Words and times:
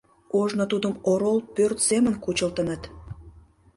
Ожно 0.39 0.63
тудым 0.71 0.93
орол 1.11 1.37
пӧрт 1.55 1.77
семын 1.87 2.15
кучылтыныт. 2.23 2.81